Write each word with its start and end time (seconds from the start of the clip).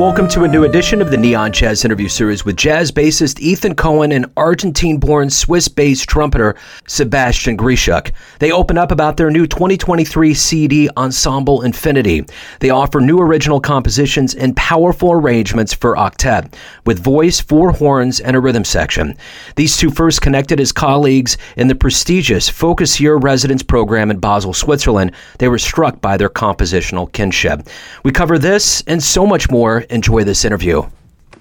Welcome 0.00 0.28
to 0.28 0.44
a 0.44 0.48
new 0.48 0.64
edition 0.64 1.02
of 1.02 1.10
the 1.10 1.18
Neon 1.18 1.52
Jazz 1.52 1.84
interview 1.84 2.08
series 2.08 2.42
with 2.42 2.56
jazz 2.56 2.90
bassist 2.90 3.38
Ethan 3.38 3.74
Cohn 3.74 4.12
and 4.12 4.24
Argentine 4.34 4.96
born 4.96 5.28
Swiss 5.28 5.68
based 5.68 6.08
trumpeter 6.08 6.56
Sebastian 6.88 7.58
Greschuk. 7.58 8.10
They 8.38 8.50
open 8.50 8.78
up 8.78 8.92
about 8.92 9.18
their 9.18 9.30
new 9.30 9.46
2023 9.46 10.32
CD, 10.32 10.88
Ensemble 10.96 11.60
Infinity. 11.60 12.24
They 12.60 12.70
offer 12.70 13.02
new 13.02 13.20
original 13.20 13.60
compositions 13.60 14.34
and 14.34 14.56
powerful 14.56 15.12
arrangements 15.12 15.74
for 15.74 15.96
octet, 15.96 16.54
with 16.86 16.98
voice, 16.98 17.38
four 17.38 17.70
horns, 17.70 18.20
and 18.20 18.34
a 18.34 18.40
rhythm 18.40 18.64
section. 18.64 19.18
These 19.56 19.76
two 19.76 19.90
first 19.90 20.22
connected 20.22 20.60
as 20.60 20.72
colleagues 20.72 21.36
in 21.58 21.68
the 21.68 21.74
prestigious 21.74 22.48
Focusyear 22.48 23.22
residence 23.22 23.62
program 23.62 24.10
in 24.10 24.18
Basel, 24.18 24.54
Switzerland. 24.54 25.12
They 25.38 25.48
were 25.48 25.58
struck 25.58 26.00
by 26.00 26.16
their 26.16 26.30
compositional 26.30 27.12
kinship. 27.12 27.68
We 28.02 28.12
cover 28.12 28.38
this 28.38 28.82
and 28.86 29.02
so 29.02 29.26
much 29.26 29.50
more 29.50 29.84
enjoy 29.90 30.24
this 30.24 30.44
interview. 30.44 30.82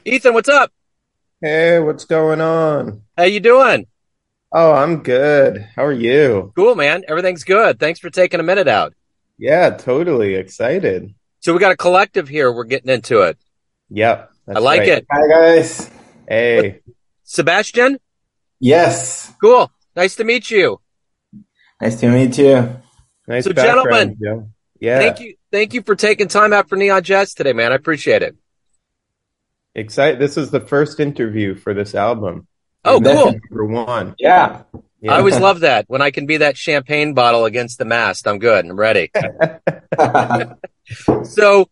Ethan, 0.06 0.34
what's 0.34 0.50
up? 0.50 0.72
Hey, 1.42 1.80
what's 1.80 2.06
going 2.06 2.42
on? 2.42 3.04
How 3.18 3.24
you 3.24 3.40
doing? 3.40 3.88
Oh, 4.52 4.74
I'm 4.74 5.04
good. 5.04 5.68
How 5.76 5.86
are 5.86 5.94
you? 5.94 6.52
Cool, 6.56 6.76
man. 6.76 7.04
Everything's 7.08 7.44
good. 7.44 7.80
Thanks 7.80 8.00
for 8.00 8.10
taking 8.10 8.40
a 8.40 8.44
minute 8.44 8.68
out. 8.68 8.94
Yeah, 9.38 9.70
totally 9.70 10.36
excited. 10.36 11.14
So 11.40 11.54
we 11.54 11.60
got 11.60 11.72
a 11.72 11.78
collective 11.78 12.28
here. 12.28 12.52
We're 12.52 12.66
getting 12.66 12.90
into 12.90 13.22
it. 13.22 13.38
Yep. 13.90 14.32
I 14.54 14.60
like 14.60 14.80
right. 14.80 14.90
it. 14.90 15.08
Hi 15.12 15.28
guys. 15.30 15.90
Hey. 16.28 16.82
Sebastian? 17.24 18.00
Yes. 18.60 19.32
Cool. 19.40 19.72
Nice 19.96 20.16
to 20.16 20.24
meet 20.24 20.52
you. 20.52 20.82
Nice 21.80 22.00
to 22.02 22.10
meet 22.10 22.38
you. 22.38 22.76
Nice 23.28 23.46
So, 23.46 23.54
gentlemen, 23.54 24.18
Joe. 24.22 24.50
Yeah. 24.80 25.00
Thank 25.00 25.20
you. 25.22 25.36
Thank 25.52 25.74
you 25.74 25.82
for 25.82 25.96
taking 25.96 26.28
time 26.28 26.54
out 26.54 26.70
for 26.70 26.76
Neon 26.76 27.04
Jazz 27.04 27.34
today, 27.34 27.54
man. 27.54 27.72
I 27.72 27.76
appreciate 27.76 28.22
it. 28.22 28.36
Excited. 29.76 30.20
This 30.20 30.38
is 30.38 30.52
the 30.52 30.60
first 30.60 31.00
interview 31.00 31.56
for 31.56 31.74
this 31.74 31.96
album. 31.96 32.48
Oh, 32.86 33.00
That's- 33.00 33.24
cool. 33.24 33.40
Number 33.50 33.66
one. 33.66 34.16
Yeah. 34.20 34.64
Yeah. 35.02 35.14
I 35.14 35.20
always 35.20 35.40
love 35.40 35.62
that. 35.62 35.86
When 35.88 36.02
I 36.02 36.12
can 36.12 36.26
be 36.26 36.38
that 36.38 36.58
champagne 36.58 37.14
bottle 37.14 37.46
against 37.46 37.78
the 37.78 37.86
mast, 37.86 38.28
I'm 38.28 38.38
good. 38.40 38.66
I'm 38.66 38.78
ready. 38.78 39.12
So, 41.24 41.70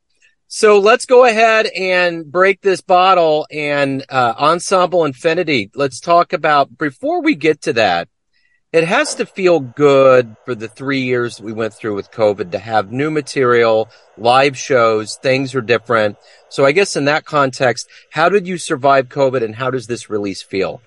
so 0.47 0.78
let's 0.80 1.06
go 1.08 1.25
ahead 1.25 1.66
and 1.66 2.31
break 2.31 2.62
this 2.62 2.81
bottle 2.81 3.47
and 3.50 4.06
uh, 4.09 4.36
Ensemble 4.38 5.06
Infinity. 5.06 5.72
Let's 5.73 6.00
talk 6.00 6.34
about 6.34 6.78
before 6.78 7.23
we 7.23 7.34
get 7.34 7.64
to 7.64 7.73
that. 7.73 8.09
It 8.78 8.83
has 8.83 9.16
to 9.16 9.25
feel 9.25 9.59
good 9.59 10.36
for 10.45 10.53
the 10.53 10.67
three 10.67 11.02
years 11.02 11.42
we 11.42 11.52
went 11.52 11.73
through 11.73 11.95
with 11.95 12.11
COVID 12.11 12.52
to 12.52 12.59
have 12.59 12.92
new 12.92 13.09
material, 13.09 13.89
live 14.19 14.56
shows, 14.56 15.16
things 15.16 15.56
are 15.56 15.61
different. 15.61 16.16
So 16.50 16.64
I 16.64 16.73
guess 16.73 16.95
in 16.95 17.06
that 17.06 17.25
context, 17.25 17.89
how 18.11 18.30
did 18.30 18.45
you 18.45 18.59
survive 18.59 19.09
COVID 19.09 19.44
and 19.44 19.56
how 19.56 19.72
does 19.72 19.88
this 19.88 20.11
release 20.11 20.44
feel? 20.44 20.84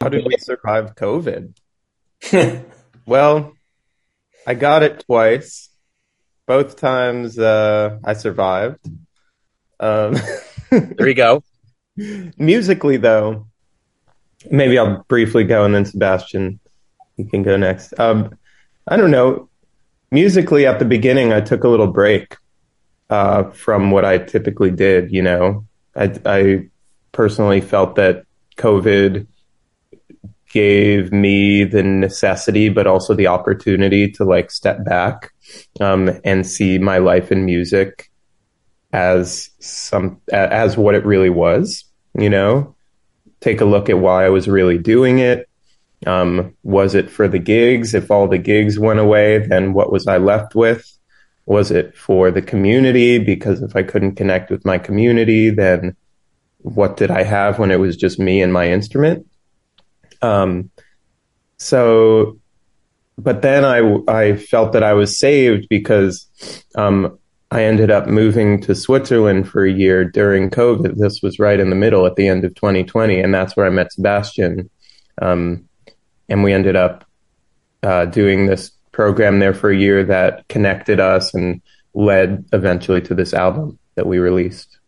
How 0.00 0.10
did 0.10 0.26
we 0.26 0.36
survive 0.36 0.94
COVID? 0.94 1.54
Well, 3.04 3.54
I 4.46 4.54
got 4.54 4.84
it 4.84 5.02
twice. 5.04 5.70
Both 6.46 6.76
times 6.76 7.36
uh, 7.36 7.98
I 8.04 8.12
survived. 8.12 8.86
Um, 9.80 10.14
There 10.70 11.08
you 11.08 11.14
go. 11.14 11.42
musically, 11.96 12.96
though, 12.98 13.48
maybe 14.48 14.78
I'll 14.78 15.04
briefly 15.08 15.42
go 15.42 15.64
and 15.64 15.74
then 15.74 15.84
Sebastian, 15.84 16.60
you 17.18 17.26
can 17.26 17.42
go 17.42 17.56
next. 17.56 17.98
Um, 17.98 18.36
I 18.86 18.96
don't 18.96 19.10
know. 19.10 19.48
Musically, 20.10 20.66
at 20.66 20.78
the 20.78 20.84
beginning, 20.84 21.32
I 21.32 21.40
took 21.40 21.64
a 21.64 21.68
little 21.68 21.88
break 21.88 22.36
uh, 23.10 23.50
from 23.50 23.90
what 23.90 24.04
I 24.04 24.18
typically 24.18 24.70
did. 24.70 25.12
You 25.12 25.22
know, 25.22 25.66
I, 25.94 26.14
I 26.24 26.68
personally 27.12 27.60
felt 27.60 27.96
that 27.96 28.24
COVID 28.56 29.26
gave 30.50 31.12
me 31.12 31.64
the 31.64 31.82
necessity, 31.82 32.68
but 32.68 32.86
also 32.86 33.14
the 33.14 33.26
opportunity 33.26 34.10
to 34.12 34.24
like 34.24 34.50
step 34.50 34.84
back 34.84 35.32
um, 35.80 36.10
and 36.24 36.46
see 36.46 36.78
my 36.78 36.98
life 36.98 37.30
in 37.30 37.44
music 37.44 38.10
as 38.92 39.50
some 39.58 40.20
as 40.32 40.76
what 40.76 40.94
it 40.94 41.04
really 41.04 41.30
was. 41.30 41.84
You 42.18 42.30
know, 42.30 42.74
take 43.40 43.60
a 43.60 43.66
look 43.66 43.88
at 43.90 43.98
why 43.98 44.24
I 44.24 44.30
was 44.30 44.48
really 44.48 44.78
doing 44.78 45.18
it. 45.18 45.47
Um, 46.06 46.54
was 46.62 46.94
it 46.94 47.10
for 47.10 47.28
the 47.28 47.38
gigs? 47.38 47.94
If 47.94 48.10
all 48.10 48.28
the 48.28 48.38
gigs 48.38 48.78
went 48.78 49.00
away, 49.00 49.38
then 49.38 49.72
what 49.72 49.90
was 49.90 50.06
I 50.06 50.18
left 50.18 50.54
with? 50.54 50.86
Was 51.46 51.70
it 51.70 51.96
for 51.96 52.30
the 52.30 52.42
community? 52.42 53.18
Because 53.18 53.62
if 53.62 53.74
I 53.74 53.82
couldn't 53.82 54.16
connect 54.16 54.50
with 54.50 54.64
my 54.64 54.78
community, 54.78 55.50
then 55.50 55.96
what 56.58 56.96
did 56.96 57.10
I 57.10 57.22
have 57.22 57.58
when 57.58 57.70
it 57.70 57.80
was 57.80 57.96
just 57.96 58.18
me 58.18 58.42
and 58.42 58.52
my 58.52 58.70
instrument? 58.70 59.26
Um, 60.22 60.70
so, 61.56 62.38
but 63.16 63.42
then 63.42 63.64
I, 63.64 63.98
I 64.08 64.36
felt 64.36 64.72
that 64.72 64.82
I 64.82 64.94
was 64.94 65.18
saved 65.18 65.68
because, 65.68 66.26
um, 66.74 67.18
I 67.50 67.64
ended 67.64 67.90
up 67.90 68.06
moving 68.06 68.60
to 68.62 68.74
Switzerland 68.74 69.48
for 69.48 69.64
a 69.64 69.72
year 69.72 70.04
during 70.04 70.50
COVID. 70.50 70.98
This 70.98 71.22
was 71.22 71.38
right 71.38 71.58
in 71.58 71.70
the 71.70 71.76
middle 71.76 72.04
at 72.04 72.16
the 72.16 72.28
end 72.28 72.44
of 72.44 72.54
2020. 72.54 73.20
And 73.20 73.32
that's 73.32 73.56
where 73.56 73.64
I 73.64 73.70
met 73.70 73.92
Sebastian. 73.92 74.68
Um, 75.22 75.67
and 76.28 76.42
we 76.42 76.52
ended 76.52 76.76
up, 76.76 77.04
uh, 77.82 78.04
doing 78.06 78.46
this 78.46 78.70
program 78.92 79.38
there 79.38 79.54
for 79.54 79.70
a 79.70 79.76
year 79.76 80.04
that 80.04 80.46
connected 80.48 80.98
us 81.00 81.32
and 81.34 81.62
led 81.94 82.44
eventually 82.52 83.00
to 83.02 83.14
this 83.14 83.32
album 83.32 83.78
that 83.94 84.06
we 84.06 84.18
released. 84.18 84.78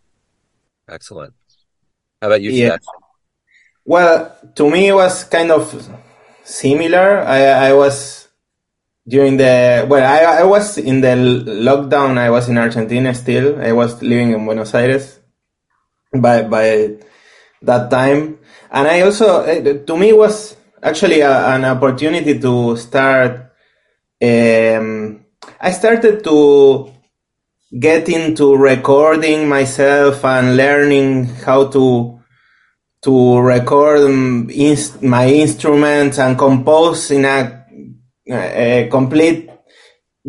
Excellent. 0.89 1.35
How 2.21 2.29
about 2.29 2.43
you, 2.43 2.51
Yeah. 2.51 2.75
Sebastian? 2.75 2.95
Well, 3.85 4.37
to 4.57 4.71
me 4.71 4.89
it 4.89 4.95
was 4.95 5.25
kind 5.25 5.51
of 5.51 5.71
similar. 6.45 7.21
I, 7.21 7.71
I 7.71 7.73
was 7.73 8.29
during 9.09 9.37
the 9.37 9.87
well, 9.89 10.05
I, 10.05 10.43
I 10.43 10.45
was 10.45 10.79
in 10.79 11.01
the 11.01 11.09
lockdown. 11.67 12.19
I 12.19 12.31
was 12.31 12.49
in 12.49 12.59
Argentina 12.59 13.15
still. 13.15 13.61
I 13.61 13.73
was 13.73 14.03
living 14.03 14.33
in 14.33 14.45
Buenos 14.45 14.75
Aires 14.75 15.19
by 16.13 16.43
by 16.43 16.97
that 17.63 17.91
time, 17.91 18.39
and 18.71 18.87
I 18.87 19.01
also 19.01 19.43
eh, 19.43 19.79
to 19.85 19.97
me 19.97 20.11
it 20.11 20.17
was 20.17 20.57
actually 20.83 21.21
a, 21.21 21.49
an 21.49 21.65
opportunity 21.65 22.39
to 22.39 22.77
start. 22.77 23.53
Um, 24.23 25.25
I 25.61 25.71
started 25.73 26.23
to 26.25 26.93
get 27.79 28.09
into 28.09 28.57
recording 28.57 29.49
myself 29.49 30.25
and 30.25 30.57
learning 30.57 31.27
how 31.27 31.69
to 31.69 32.21
to 33.03 33.39
record 33.39 34.01
um, 34.01 34.51
ins- 34.53 35.01
my 35.01 35.27
instruments 35.27 36.19
and 36.19 36.37
compose 36.37 37.11
in 37.11 37.25
a, 37.25 37.65
a 38.29 38.89
complete 38.91 39.49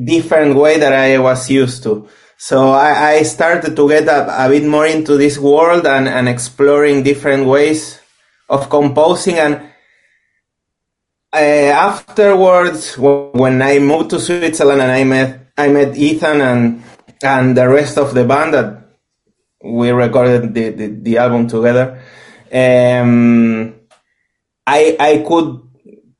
different 0.01 0.55
way 0.55 0.79
that 0.79 0.93
I 0.93 1.17
was 1.17 1.49
used 1.49 1.83
to. 1.83 2.07
So 2.37 2.71
I, 2.71 3.09
I 3.09 3.23
started 3.23 3.75
to 3.75 3.89
get 3.89 4.07
a, 4.07 4.45
a 4.45 4.49
bit 4.49 4.65
more 4.65 4.87
into 4.87 5.17
this 5.17 5.37
world 5.37 5.85
and, 5.85 6.07
and 6.07 6.29
exploring 6.29 7.03
different 7.03 7.45
ways 7.45 7.99
of 8.47 8.69
composing. 8.69 9.37
And 9.37 9.55
uh, 9.55 9.67
afterwards, 11.39 12.97
when 12.97 13.61
I 13.61 13.79
moved 13.79 14.09
to 14.11 14.19
Switzerland 14.19 14.81
and 14.81 14.91
I 14.91 15.03
met 15.03 15.39
I 15.57 15.69
met 15.69 15.95
Ethan 15.95 16.41
and 16.41 16.83
and 17.23 17.55
the 17.55 17.69
rest 17.69 17.97
of 17.97 18.13
the 18.13 18.25
band 18.25 18.53
that 18.53 18.81
we 19.63 19.91
recorded 19.91 20.53
the, 20.53 20.69
the, 20.69 20.87
the 20.87 21.17
album 21.17 21.47
together 21.47 22.01
um, 22.51 23.73
I 24.67 24.97
I 24.99 25.23
could 25.27 25.61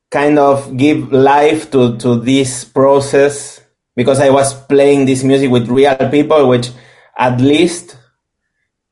kind 0.09 0.39
of 0.39 0.77
give 0.77 1.11
life 1.11 1.71
to 1.71 1.97
to 1.97 2.19
this 2.19 2.63
process 2.63 3.61
because 3.95 4.19
I 4.19 4.29
was 4.29 4.53
playing 4.53 5.05
this 5.05 5.23
music 5.23 5.51
with 5.51 5.67
real 5.67 5.95
people, 6.09 6.47
which 6.47 6.71
at 7.17 7.41
least 7.41 7.97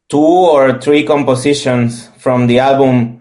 two 0.09 0.19
or 0.19 0.79
three 0.79 1.05
compositions 1.05 2.09
from 2.17 2.47
the 2.47 2.59
album 2.59 3.18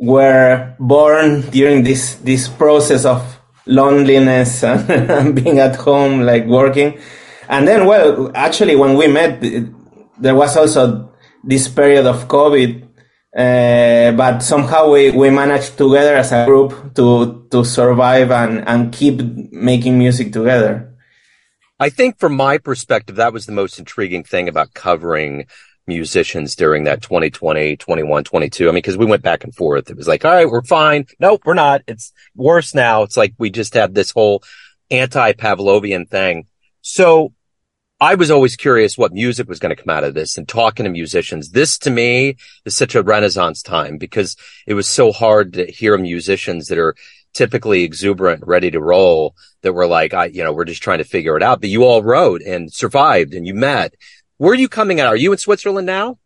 were 0.00 0.74
born 0.78 1.42
during 1.50 1.84
this 1.84 2.16
this 2.16 2.48
process 2.48 3.04
of 3.04 3.22
loneliness 3.66 4.64
and, 4.64 4.90
and 5.10 5.34
being 5.34 5.58
at 5.58 5.76
home, 5.76 6.22
like 6.22 6.46
working. 6.46 6.98
And 7.48 7.66
then, 7.66 7.86
well, 7.86 8.30
actually, 8.34 8.76
when 8.76 8.96
we 8.96 9.06
met, 9.08 9.40
there 10.18 10.34
was 10.34 10.56
also 10.56 11.12
this 11.44 11.68
period 11.68 12.06
of 12.06 12.28
COVID 12.28 12.90
uh, 13.36 14.10
but 14.12 14.40
somehow 14.40 14.90
we, 14.90 15.10
we 15.12 15.30
managed 15.30 15.78
together 15.78 16.16
as 16.16 16.32
a 16.32 16.44
group 16.46 16.94
to 16.96 17.46
to 17.52 17.64
survive 17.64 18.32
and, 18.32 18.66
and 18.66 18.92
keep 18.92 19.22
making 19.52 19.98
music 19.98 20.32
together. 20.32 20.92
I 21.78 21.90
think 21.90 22.18
from 22.18 22.34
my 22.34 22.58
perspective, 22.58 23.16
that 23.16 23.32
was 23.32 23.46
the 23.46 23.52
most 23.52 23.78
intriguing 23.78 24.24
thing 24.24 24.48
about 24.48 24.74
covering 24.74 25.46
musicians 25.90 26.56
during 26.56 26.84
that 26.84 27.02
2020, 27.02 27.76
21, 27.76 28.24
22. 28.24 28.68
I 28.68 28.72
mean, 28.72 28.82
cause 28.82 28.96
we 28.96 29.04
went 29.04 29.22
back 29.22 29.44
and 29.44 29.54
forth. 29.54 29.90
It 29.90 29.96
was 29.96 30.08
like, 30.08 30.24
all 30.24 30.32
right, 30.32 30.48
we're 30.48 30.62
fine. 30.62 31.04
Nope, 31.18 31.42
we're 31.44 31.54
not. 31.54 31.82
It's 31.86 32.12
worse 32.34 32.74
now. 32.74 33.02
It's 33.02 33.16
like 33.16 33.34
we 33.36 33.50
just 33.50 33.74
had 33.74 33.94
this 33.94 34.10
whole 34.10 34.42
anti 34.90 35.32
Pavlovian 35.32 36.08
thing. 36.08 36.46
So 36.80 37.34
I 38.00 38.14
was 38.14 38.30
always 38.30 38.56
curious 38.56 38.96
what 38.96 39.12
music 39.12 39.46
was 39.46 39.58
going 39.58 39.76
to 39.76 39.82
come 39.82 39.94
out 39.94 40.04
of 40.04 40.14
this 40.14 40.38
and 40.38 40.48
talking 40.48 40.84
to 40.84 40.90
musicians. 40.90 41.50
This 41.50 41.76
to 41.80 41.90
me 41.90 42.36
is 42.64 42.74
such 42.74 42.94
a 42.94 43.02
renaissance 43.02 43.62
time 43.62 43.98
because 43.98 44.36
it 44.66 44.72
was 44.72 44.88
so 44.88 45.12
hard 45.12 45.52
to 45.52 45.66
hear 45.66 45.98
musicians 45.98 46.68
that 46.68 46.78
are 46.78 46.94
typically 47.34 47.82
exuberant, 47.82 48.46
ready 48.46 48.70
to 48.70 48.80
roll 48.80 49.34
that 49.62 49.74
were 49.74 49.86
like, 49.86 50.14
I, 50.14 50.26
you 50.26 50.42
know, 50.42 50.52
we're 50.52 50.64
just 50.64 50.82
trying 50.82 50.98
to 50.98 51.04
figure 51.04 51.36
it 51.36 51.42
out. 51.42 51.60
But 51.60 51.70
you 51.70 51.84
all 51.84 52.02
wrote 52.02 52.40
and 52.42 52.72
survived 52.72 53.34
and 53.34 53.46
you 53.46 53.54
met. 53.54 53.94
Where 54.40 54.52
are 54.52 54.62
you 54.66 54.70
coming 54.70 55.02
out? 55.02 55.08
Are 55.08 55.16
you 55.16 55.32
in 55.32 55.38
Switzerland 55.38 55.84
now? 55.84 56.16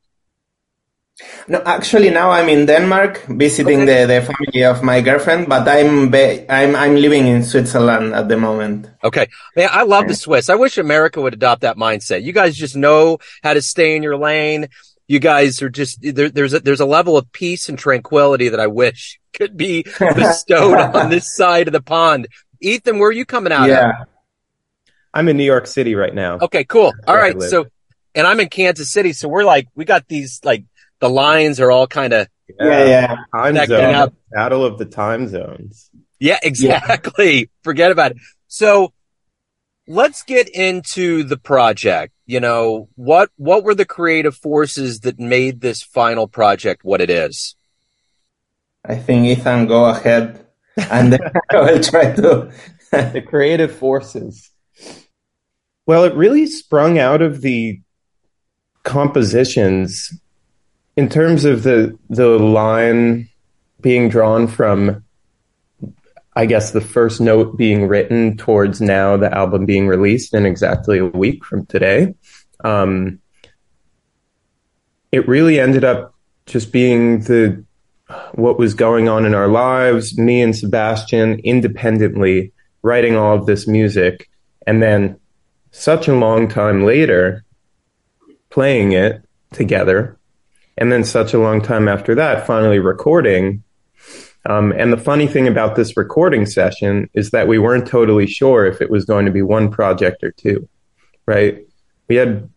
No, 1.49 1.61
actually, 1.67 2.11
now 2.11 2.31
I'm 2.31 2.49
in 2.49 2.65
Denmark 2.65 3.27
visiting 3.27 3.83
okay. 3.83 4.07
the, 4.07 4.21
the 4.21 4.21
family 4.23 4.65
of 4.65 4.85
my 4.85 5.01
girlfriend, 5.01 5.49
but 5.49 5.67
I'm 5.67 6.13
ba- 6.13 6.47
I'm 6.49 6.77
I'm 6.77 6.95
living 6.95 7.27
in 7.27 7.43
Switzerland 7.43 8.15
at 8.15 8.29
the 8.29 8.37
moment. 8.37 8.89
Okay, 9.03 9.27
man, 9.57 9.69
I 9.73 9.83
love 9.83 10.07
the 10.07 10.15
Swiss. 10.15 10.49
I 10.49 10.55
wish 10.55 10.79
America 10.79 11.21
would 11.21 11.35
adopt 11.35 11.63
that 11.63 11.77
mindset. 11.77 12.23
You 12.23 12.33
guys 12.33 12.55
just 12.55 12.77
know 12.77 13.19
how 13.43 13.53
to 13.53 13.61
stay 13.61 13.97
in 13.97 14.05
your 14.05 14.17
lane. 14.17 14.69
You 15.09 15.19
guys 15.19 15.61
are 15.61 15.69
just 15.69 15.99
there, 16.01 16.31
there's 16.31 16.55
a, 16.55 16.61
there's 16.61 16.81
a 16.81 16.87
level 16.87 17.17
of 17.17 17.33
peace 17.33 17.69
and 17.69 17.77
tranquility 17.77 18.49
that 18.49 18.61
I 18.61 18.69
wish 18.69 19.19
could 19.33 19.57
be 19.57 19.83
bestowed 19.99 20.79
on 20.79 21.11
this 21.11 21.35
side 21.35 21.67
of 21.67 21.73
the 21.73 21.83
pond. 21.83 22.29
Ethan, 22.61 23.01
where 23.01 23.09
are 23.09 23.19
you 23.21 23.27
coming 23.27 23.53
out? 23.53 23.69
Yeah, 23.69 24.03
of? 24.03 24.09
I'm 25.13 25.29
in 25.29 25.37
New 25.37 25.51
York 25.55 25.67
City 25.67 25.97
right 25.97 26.15
now. 26.15 26.39
Okay, 26.43 26.63
cool. 26.63 26.93
All 27.09 27.17
right, 27.17 27.43
so 27.43 27.67
and 28.15 28.27
I'm 28.27 28.41
in 28.41 28.49
Kansas 28.49 28.93
City, 28.93 29.13
so 29.13 29.29
we're 29.29 29.45
like 29.45 29.69
we 29.75 29.85
got 29.85 30.09
these 30.09 30.41
like 30.45 30.65
the 31.01 31.09
lines 31.09 31.61
are 31.61 31.71
all 31.71 31.87
kind 31.87 32.13
of 32.13 32.29
yeah, 32.61 32.85
yeah, 32.85 33.17
time 33.35 33.67
zone, 33.67 33.95
up. 33.95 34.15
battle 34.31 34.65
of 34.65 34.79
the 34.79 34.85
time 34.85 35.29
zones. 35.29 35.91
Yeah, 36.19 36.39
exactly. 36.43 37.39
Yeah. 37.39 37.45
Forget 37.63 37.91
about 37.91 38.13
it. 38.13 38.19
So 38.47 38.93
let's 39.89 40.23
get 40.23 40.49
into 40.49 41.25
the 41.25 41.37
project. 41.37 42.13
You 42.27 42.41
know, 42.41 42.89
what 42.95 43.31
what 43.37 43.65
were 43.65 43.75
the 43.75 43.85
creative 43.85 44.37
forces 44.37 45.01
that 45.01 45.19
made 45.19 45.61
this 45.61 45.83
final 45.83 46.27
project 46.27 46.85
what 46.85 47.01
it 47.01 47.11
is? 47.11 47.57
I 48.85 48.97
think 48.97 49.27
Ethan, 49.27 49.67
go 49.67 49.87
ahead, 49.87 50.47
and 50.77 51.13
then 51.13 51.21
I 51.51 51.61
will 51.61 51.83
try 51.83 52.15
to. 52.15 52.53
the 53.13 53.23
creative 53.23 53.75
forces. 53.75 54.51
Well, 55.87 56.05
it 56.05 56.15
really 56.15 56.47
sprung 56.47 56.99
out 56.99 57.23
of 57.23 57.41
the 57.41 57.81
compositions 58.85 60.13
in 60.97 61.09
terms 61.09 61.45
of 61.45 61.63
the 61.63 61.99
the 62.09 62.39
line 62.39 63.29
being 63.81 64.09
drawn 64.09 64.47
from 64.47 65.03
I 66.37 66.47
guess 66.47 66.73
the 66.73 66.81
first 66.81 67.21
note 67.21 67.57
being 67.57 67.87
written 67.87 68.37
towards 68.37 68.81
now 68.81 69.17
the 69.17 69.33
album 69.33 69.67
being 69.67 69.87
released 69.87 70.35
in 70.35 70.47
exactly 70.47 70.99
a 70.99 71.07
week 71.07 71.45
from 71.45 71.65
today. 71.67 72.15
Um, 72.65 73.21
it 75.13 75.29
really 75.29 75.61
ended 75.61 75.85
up 75.85 76.15
just 76.47 76.73
being 76.73 77.21
the 77.21 77.65
what 78.33 78.59
was 78.59 78.75
going 78.75 79.09
on 79.09 79.25
in 79.25 79.35
our 79.35 79.49
lives, 79.49 80.19
me 80.19 80.43
and 80.43 80.55
Sebastian 80.55 81.41
independently 81.41 82.53
writing 82.83 83.17
all 83.17 83.37
of 83.37 83.47
this 83.47 83.67
music, 83.67 84.29
and 84.67 84.83
then 84.83 85.19
such 85.71 86.09
a 86.09 86.15
long 86.15 86.49
time 86.49 86.85
later 86.85 87.45
playing 88.55 88.93
it 88.93 89.21
together 89.53 90.17
and 90.79 90.93
then 90.93 91.03
such 91.03 91.35
a 91.35 91.39
long 91.41 91.61
time 91.61 91.89
after 91.89 92.15
that, 92.15 92.47
finally 92.47 92.79
recording. 92.79 93.65
Um, 94.47 94.71
and 94.71 94.93
the 94.93 94.97
funny 94.97 95.27
thing 95.27 95.49
about 95.49 95.75
this 95.75 95.97
recording 95.97 96.47
session 96.47 97.11
is 97.15 97.33
that 97.33 97.49
we 97.49 97.59
weren't 97.59 97.89
totally 97.89 98.29
sure 98.29 98.65
if 98.65 98.81
it 98.81 98.91
was 98.91 99.05
going 99.05 99.27
to 99.27 99.33
be 99.33 99.43
one 99.43 99.73
project 99.73 100.23
or 100.23 100.31
two, 100.31 100.69
right? 101.27 101.67
We 102.09 102.15
had 102.15 102.49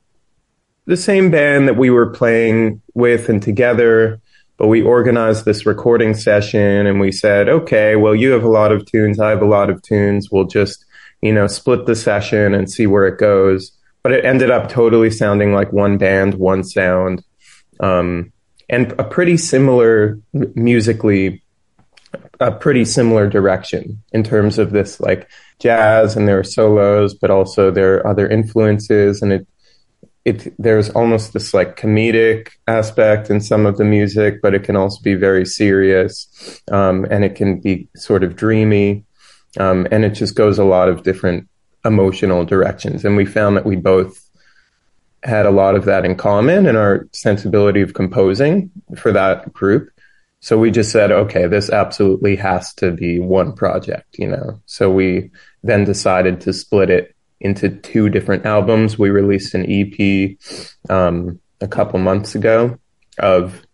the 0.86 0.98
same 0.98 1.32
band 1.32 1.68
that 1.68 1.78
we 1.78 1.90
were 1.90 2.12
playing 2.12 2.80
with 2.94 3.28
and 3.28 3.42
together, 3.42 4.22
but 4.58 4.68
we 4.68 4.84
organized 4.84 5.46
this 5.46 5.66
recording 5.66 6.14
session 6.14 6.86
and 6.86 7.00
we 7.00 7.12
said, 7.12 7.50
okay, 7.50 7.96
well, 7.96 8.14
you 8.14 8.30
have 8.34 8.44
a 8.44 8.50
lot 8.50 8.72
of 8.72 8.86
tunes, 8.86 9.20
I 9.20 9.32
have 9.32 9.42
a 9.42 9.46
lot 9.48 9.72
of 9.72 9.82
tunes. 9.82 10.30
We'll 10.32 10.46
just, 10.46 10.86
you 11.24 11.34
know, 11.34 11.48
split 11.48 11.88
the 11.88 11.96
session 11.96 12.54
and 12.54 12.70
see 12.70 12.86
where 12.86 13.08
it 13.08 13.18
goes. 13.18 13.72
But 14.08 14.14
it 14.14 14.24
ended 14.24 14.52
up 14.52 14.70
totally 14.70 15.12
sounding 15.12 15.52
like 15.52 15.74
one 15.74 15.98
band, 15.98 16.36
one 16.36 16.64
sound 16.64 17.26
um, 17.82 18.32
and 18.70 18.94
a 18.94 19.04
pretty 19.04 19.36
similar 19.36 20.18
musically, 20.32 21.44
a 22.40 22.54
pretty 22.54 22.86
similar 22.86 23.28
direction 23.28 24.02
in 24.14 24.24
terms 24.24 24.60
of 24.60 24.72
this 24.72 25.02
like 25.02 25.30
jazz 25.60 26.16
and 26.16 26.26
there 26.26 26.40
are 26.40 26.46
solos, 26.46 27.16
but 27.16 27.30
also 27.30 27.70
there 27.70 27.96
are 27.96 28.08
other 28.08 28.30
influences. 28.30 29.22
And 29.22 29.34
it 29.34 29.48
it 30.24 30.54
there's 30.58 30.90
almost 30.92 31.34
this 31.34 31.54
like 31.54 31.76
comedic 31.76 32.52
aspect 32.66 33.30
in 33.30 33.42
some 33.42 33.66
of 33.66 33.76
the 33.76 33.84
music, 33.84 34.42
but 34.42 34.56
it 34.56 34.64
can 34.64 34.78
also 34.78 35.02
be 35.02 35.16
very 35.16 35.46
serious, 35.46 36.62
um, 36.72 37.06
and 37.12 37.26
it 37.26 37.36
can 37.36 37.60
be 37.60 37.90
sort 37.98 38.24
of 38.24 38.38
dreamy, 38.38 39.04
um, 39.60 39.86
and 39.92 40.06
it 40.06 40.12
just 40.12 40.34
goes 40.34 40.58
a 40.60 40.64
lot 40.64 40.88
of 40.88 41.04
different 41.04 41.50
emotional 41.86 42.46
directions. 42.46 43.06
And 43.06 43.16
we 43.16 43.26
found 43.26 43.58
that 43.58 43.66
we 43.66 43.76
both 43.76 44.24
had 45.24 45.46
a 45.46 45.52
lot 45.52 45.76
of 45.76 45.86
that 45.86 46.06
in 46.06 46.16
common 46.16 46.66
and 46.66 46.78
our 46.78 47.08
sensibility 47.12 47.82
of 47.82 47.94
composing 47.94 48.72
for 48.96 49.12
that 49.12 49.52
group. 49.54 49.90
So 50.40 50.58
we 50.58 50.70
just 50.72 50.92
said, 50.92 51.12
okay, 51.12 51.48
this 51.48 51.70
absolutely 51.70 52.36
has 52.36 52.74
to 52.76 52.92
be 52.92 53.20
one 53.20 53.54
project, 53.54 54.18
you 54.20 54.28
know. 54.28 54.62
So 54.66 54.92
we 54.92 55.32
then 55.64 55.84
decided 55.84 56.42
to 56.42 56.54
split 56.54 56.90
it 56.90 57.16
into 57.40 57.70
two 57.70 58.10
different 58.10 58.46
albums. 58.46 58.98
We 58.98 59.10
released 59.10 59.56
an 59.56 59.66
EP 59.68 60.38
um, 60.90 61.40
a 61.60 61.68
couple 61.68 62.00
months 62.00 62.36
ago 62.36 62.78
of 63.18 63.66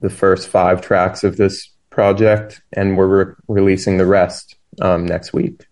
the 0.00 0.10
first 0.10 0.48
five 0.48 0.82
tracks 0.82 1.24
of 1.24 1.36
this 1.36 1.70
project, 1.90 2.60
and 2.72 2.96
we're 2.96 3.24
re- 3.24 3.34
releasing 3.48 3.96
the 3.96 4.06
rest 4.06 4.56
um, 4.82 5.06
next 5.06 5.32
week. 5.32 5.64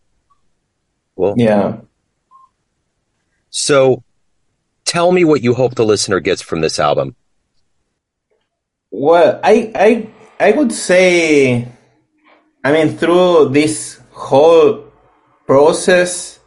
Well, 1.17 1.35
yeah. 1.37 1.79
So 3.51 4.03
tell 4.85 5.13
me 5.13 5.25
what 5.25 5.43
you 5.43 5.55
hope 5.55 5.75
the 5.75 5.85
listener 5.85 6.21
gets 6.21 6.43
from 6.43 6.61
this 6.61 6.79
album. 6.79 7.17
Well, 8.91 9.41
I 9.43 9.73
I 9.75 10.11
I 10.41 10.53
would 10.53 10.73
say, 10.73 11.69
I 12.65 12.73
mean, 12.73 12.97
through 12.97 13.51
this 13.51 14.01
whole 14.11 14.85
process, 15.47 16.39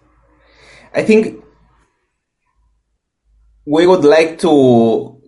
I 0.93 1.03
think 1.03 1.43
we 3.65 3.87
would 3.87 4.03
like 4.03 4.39
to 4.39 5.21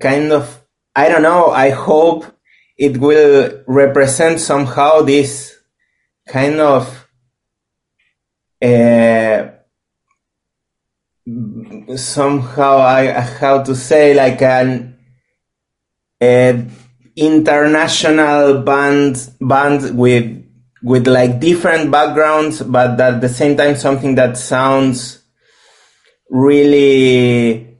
kind 0.00 0.32
of, 0.32 0.62
I 0.94 1.08
don't 1.08 1.22
know, 1.22 1.50
I 1.50 1.70
hope 1.70 2.26
it 2.76 2.98
will 2.98 3.62
represent 3.66 4.40
somehow 4.40 5.02
this 5.02 5.56
kind 6.26 6.60
of 6.60 6.97
Uh, 8.60 9.50
somehow 11.96 12.78
I 12.78 13.20
how 13.20 13.62
to 13.62 13.74
say 13.76 14.14
like 14.14 14.42
an 14.42 14.98
uh, 16.20 16.54
international 17.16 18.62
band 18.62 19.30
band 19.40 19.96
with 19.96 20.44
with 20.82 21.06
like 21.06 21.40
different 21.40 21.90
backgrounds, 21.90 22.62
but 22.62 23.00
at 23.00 23.20
the 23.20 23.28
same 23.28 23.56
time 23.56 23.76
something 23.76 24.14
that 24.14 24.36
sounds 24.36 25.22
really 26.30 27.78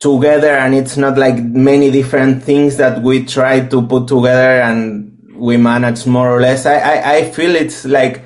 together 0.00 0.50
and 0.50 0.74
it's 0.74 0.96
not 0.96 1.16
like 1.16 1.42
many 1.42 1.90
different 1.90 2.42
things 2.42 2.76
that 2.76 3.02
we 3.02 3.24
try 3.24 3.60
to 3.60 3.86
put 3.86 4.06
together 4.06 4.60
and 4.60 5.16
we 5.36 5.56
manage 5.56 6.06
more 6.06 6.28
or 6.28 6.40
less. 6.40 6.66
I, 6.66 6.78
I, 6.78 7.14
I 7.14 7.30
feel 7.30 7.56
it's 7.56 7.84
like 7.84 8.22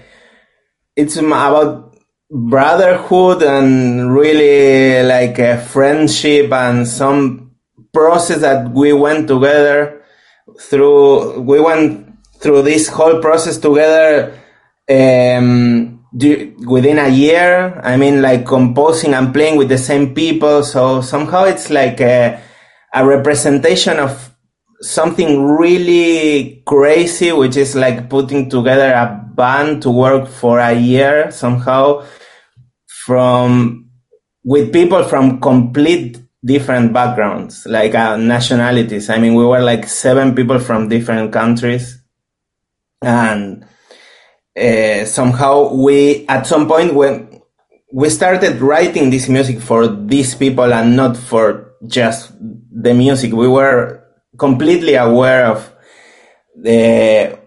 it's 0.96 1.16
about 1.16 1.87
brotherhood 2.30 3.42
and 3.42 4.12
really 4.12 5.02
like 5.02 5.38
a 5.38 5.58
friendship 5.58 6.52
and 6.52 6.86
some 6.86 7.52
process 7.92 8.40
that 8.40 8.70
we 8.70 8.92
went 8.92 9.26
together 9.28 10.02
through 10.60 11.40
we 11.40 11.58
went 11.60 12.06
through 12.38 12.62
this 12.62 12.88
whole 12.88 13.20
process 13.20 13.58
together 13.58 14.38
um, 14.90 16.04
do, 16.16 16.54
within 16.66 16.98
a 16.98 17.08
year. 17.08 17.80
I 17.82 17.96
mean 17.96 18.22
like 18.22 18.46
composing 18.46 19.14
and 19.14 19.32
playing 19.32 19.56
with 19.56 19.68
the 19.68 19.78
same 19.78 20.14
people. 20.14 20.62
So 20.62 21.00
somehow 21.00 21.44
it's 21.44 21.70
like 21.70 22.00
a, 22.00 22.40
a 22.94 23.06
representation 23.06 23.98
of 23.98 24.34
something 24.80 25.44
really 25.44 26.62
crazy 26.66 27.32
which 27.32 27.56
is 27.56 27.74
like 27.74 28.08
putting 28.08 28.48
together 28.48 28.92
a 28.92 29.24
band 29.34 29.82
to 29.82 29.90
work 29.90 30.28
for 30.28 30.58
a 30.58 30.72
year 30.72 31.30
somehow 31.30 32.04
from 32.86 33.88
with 34.44 34.72
people 34.72 35.04
from 35.04 35.40
complete 35.40 36.18
different 36.44 36.92
backgrounds, 36.92 37.66
like 37.66 37.94
uh, 37.94 38.16
nationalities. 38.16 39.10
I 39.10 39.18
mean, 39.18 39.34
we 39.34 39.44
were 39.44 39.60
like 39.60 39.86
seven 39.86 40.34
people 40.34 40.58
from 40.58 40.88
different 40.88 41.32
countries, 41.32 42.02
and 43.02 43.66
uh, 44.56 45.04
somehow 45.04 45.72
we, 45.74 46.26
at 46.28 46.46
some 46.46 46.66
point, 46.68 46.94
when 46.94 47.42
we 47.92 48.10
started 48.10 48.60
writing 48.60 49.10
this 49.10 49.28
music 49.28 49.60
for 49.60 49.86
these 49.86 50.34
people 50.34 50.72
and 50.72 50.96
not 50.96 51.16
for 51.16 51.74
just 51.86 52.32
the 52.38 52.92
music. 52.94 53.32
We 53.32 53.48
were 53.48 54.04
completely 54.36 54.94
aware 54.94 55.46
of 55.46 55.74
the 56.56 57.38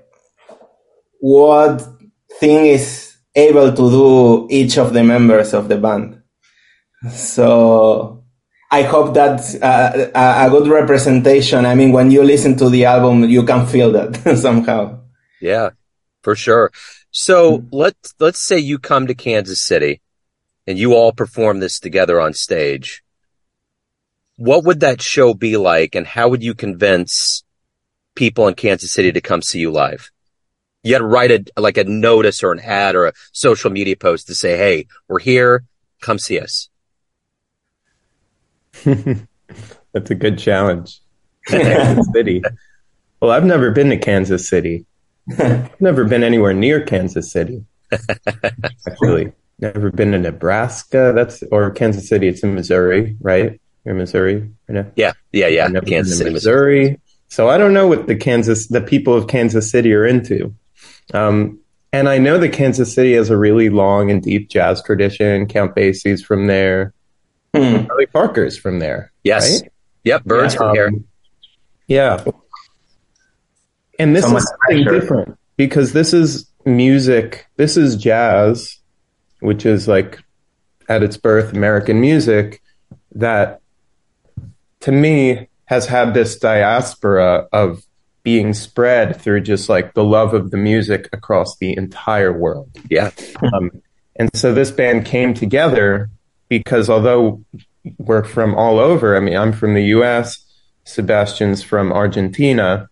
what 1.19 1.85
thing 2.39 2.65
is 2.65 3.15
able 3.35 3.71
to 3.71 3.89
do 3.89 4.47
each 4.49 4.77
of 4.77 4.93
the 4.93 5.03
members 5.03 5.53
of 5.53 5.69
the 5.69 5.77
band. 5.77 6.21
So 7.11 8.23
I 8.71 8.83
hope 8.83 9.13
that's 9.13 9.55
uh, 9.55 10.11
a 10.15 10.49
good 10.49 10.67
representation. 10.67 11.65
I 11.65 11.75
mean, 11.75 11.91
when 11.91 12.09
you 12.11 12.23
listen 12.23 12.57
to 12.57 12.69
the 12.69 12.85
album, 12.85 13.25
you 13.25 13.43
can 13.43 13.65
feel 13.65 13.91
that 13.91 14.37
somehow. 14.41 14.99
Yeah, 15.41 15.71
for 16.23 16.35
sure. 16.35 16.71
So 17.11 17.65
let's 17.71 18.13
let's 18.19 18.39
say 18.39 18.57
you 18.57 18.79
come 18.79 19.07
to 19.07 19.13
Kansas 19.13 19.61
City 19.61 20.01
and 20.65 20.77
you 20.77 20.93
all 20.93 21.11
perform 21.11 21.59
this 21.59 21.79
together 21.79 22.21
on 22.21 22.33
stage. 22.33 23.03
What 24.41 24.63
would 24.63 24.79
that 24.79 25.03
show 25.03 25.35
be 25.35 25.55
like 25.55 25.93
and 25.93 26.07
how 26.07 26.29
would 26.29 26.41
you 26.41 26.55
convince 26.55 27.43
people 28.15 28.47
in 28.47 28.55
Kansas 28.55 28.91
City 28.91 29.11
to 29.11 29.21
come 29.21 29.43
see 29.43 29.59
you 29.59 29.69
live? 29.69 30.09
You 30.81 30.93
got 30.93 30.97
to 30.97 31.05
write 31.05 31.29
a, 31.29 31.61
like 31.61 31.77
a 31.77 31.83
notice 31.83 32.41
or 32.41 32.51
an 32.51 32.59
ad 32.59 32.95
or 32.95 33.05
a 33.05 33.13
social 33.33 33.69
media 33.69 33.95
post 33.95 34.25
to 34.27 34.33
say, 34.33 34.57
Hey, 34.57 34.87
we're 35.07 35.19
here. 35.19 35.63
Come 36.01 36.17
see 36.17 36.39
us. 36.39 36.69
That's 38.83 40.09
a 40.09 40.15
good 40.15 40.39
challenge. 40.39 41.01
Kansas 41.45 42.07
City. 42.11 42.41
Well, 43.21 43.29
I've 43.29 43.45
never 43.45 43.69
been 43.69 43.91
to 43.91 43.97
Kansas 43.97 44.49
City. 44.49 44.87
I've 45.37 45.79
never 45.79 46.03
been 46.05 46.23
anywhere 46.23 46.55
near 46.55 46.83
Kansas 46.83 47.31
City. 47.31 47.63
Actually, 48.87 49.33
never 49.59 49.91
been 49.91 50.13
to 50.13 50.17
Nebraska. 50.17 51.11
That's 51.13 51.43
or 51.51 51.69
Kansas 51.69 52.09
City. 52.09 52.27
It's 52.27 52.41
in 52.41 52.55
Missouri, 52.55 53.17
right? 53.21 53.60
You're 53.85 53.93
in 53.93 53.97
Missouri 53.97 54.35
right 54.67 54.85
now. 54.85 54.91
Yeah, 54.95 55.13
yeah, 55.31 55.47
yeah. 55.47 55.67
Never 55.67 55.85
Kansas 55.85 56.17
City, 56.17 56.29
Missouri. 56.29 56.81
Missouri. 56.81 57.01
So 57.27 57.49
I 57.49 57.57
don't 57.57 57.73
know 57.73 57.87
what 57.87 58.07
the 58.07 58.15
Kansas, 58.15 58.67
the 58.67 58.81
people 58.81 59.13
of 59.13 59.27
Kansas 59.27 59.71
City 59.71 59.93
are 59.93 60.05
into. 60.05 60.53
Um, 61.13 61.59
and 61.93 62.07
I 62.07 62.17
know 62.17 62.37
that 62.37 62.49
Kansas 62.49 62.93
City 62.93 63.13
has 63.13 63.29
a 63.29 63.37
really 63.37 63.69
long 63.69 64.11
and 64.11 64.21
deep 64.21 64.49
jazz 64.49 64.83
tradition. 64.83 65.47
Count 65.47 65.75
Basie's 65.75 66.23
from 66.23 66.47
there. 66.47 66.93
Hmm. 67.55 67.85
Charlie 67.85 68.05
Parker's 68.07 68.57
from 68.57 68.79
there. 68.79 69.11
Yes. 69.23 69.61
Right? 69.61 69.71
Yep. 70.03 70.23
Birds 70.25 70.53
yeah, 70.53 70.57
from 70.57 70.69
um, 70.69 70.75
here. 70.75 70.91
Yeah. 71.87 72.23
And 73.99 74.15
this 74.15 74.25
so 74.25 74.37
is 74.37 74.47
something 74.47 74.83
pressure. 74.83 74.99
different 74.99 75.37
because 75.57 75.93
this 75.93 76.13
is 76.13 76.49
music. 76.65 77.47
This 77.57 77.77
is 77.77 77.95
jazz, 77.95 78.77
which 79.41 79.65
is 79.65 79.87
like 79.87 80.19
at 80.87 81.03
its 81.03 81.17
birth 81.17 81.53
American 81.53 81.99
music 81.99 82.61
that 83.15 83.61
to 84.81 84.91
me 84.91 85.47
has 85.65 85.87
had 85.87 86.13
this 86.13 86.37
diaspora 86.37 87.47
of 87.51 87.85
being 88.23 88.53
spread 88.53 89.19
through 89.19 89.41
just 89.41 89.69
like 89.69 89.93
the 89.93 90.03
love 90.03 90.33
of 90.33 90.51
the 90.51 90.57
music 90.57 91.09
across 91.11 91.57
the 91.57 91.75
entire 91.75 92.33
world. 92.33 92.69
Yeah. 92.89 93.11
Um, 93.53 93.71
and 94.17 94.29
so 94.35 94.53
this 94.53 94.69
band 94.69 95.05
came 95.05 95.33
together 95.33 96.09
because 96.47 96.89
although 96.89 97.43
we're 97.97 98.23
from 98.23 98.53
all 98.53 98.77
over, 98.77 99.17
I 99.17 99.19
mean, 99.19 99.35
I'm 99.35 99.53
from 99.53 99.73
the 99.73 99.85
US, 99.85 100.45
Sebastian's 100.83 101.63
from 101.63 101.91
Argentina, 101.91 102.89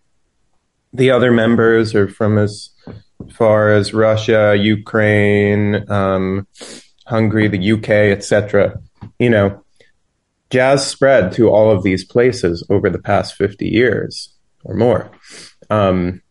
the 0.92 1.10
other 1.10 1.30
members 1.30 1.94
are 1.94 2.08
from 2.08 2.38
as 2.38 2.70
far 3.32 3.70
as 3.70 3.94
Russia, 3.94 4.56
Ukraine, 4.56 5.88
um, 5.90 6.48
Hungary, 7.06 7.48
the 7.48 7.72
UK, 7.72 7.90
etc. 7.90 8.80
You 9.18 9.30
know, 9.30 9.62
jazz 10.50 10.86
spread 10.86 11.32
to 11.32 11.48
all 11.48 11.70
of 11.70 11.82
these 11.82 12.04
places 12.04 12.66
over 12.68 12.90
the 12.90 12.98
past 12.98 13.34
50 13.34 13.68
years 13.68 14.34
or 14.64 14.74
more. 14.74 15.10
Um, 15.70 16.22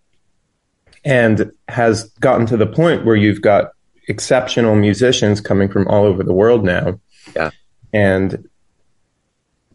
and 1.06 1.52
has 1.70 2.06
gotten 2.20 2.46
to 2.48 2.58
the 2.58 2.68
point 2.68 3.06
where 3.06 3.16
you've 3.16 3.42
got 3.42 3.72
exceptional 4.10 4.76
musicians 4.76 5.40
coming 5.40 5.70
from 5.70 5.88
all 5.88 6.04
over 6.04 6.24
the 6.24 6.34
world 6.34 6.66
now. 6.66 7.00
Yeah. 7.36 7.52
And 7.94 8.50